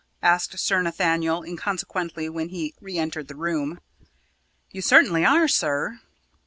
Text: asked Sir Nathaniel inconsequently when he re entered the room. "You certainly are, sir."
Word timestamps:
asked 0.23 0.57
Sir 0.57 0.81
Nathaniel 0.81 1.43
inconsequently 1.43 2.27
when 2.27 2.49
he 2.49 2.73
re 2.81 2.97
entered 2.97 3.27
the 3.27 3.35
room. 3.35 3.79
"You 4.71 4.81
certainly 4.81 5.23
are, 5.23 5.47
sir." 5.47 5.99